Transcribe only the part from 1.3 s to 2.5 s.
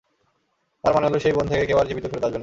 বন থেকে কেউ আর জীবিত ফেরত আসেবেনা।